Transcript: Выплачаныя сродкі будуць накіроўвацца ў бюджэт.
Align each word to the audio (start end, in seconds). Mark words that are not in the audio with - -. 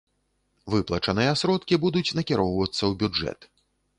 Выплачаныя 0.73 1.33
сродкі 1.41 1.79
будуць 1.85 2.15
накіроўвацца 2.19 2.79
ў 2.79 2.91
бюджэт. 3.03 3.39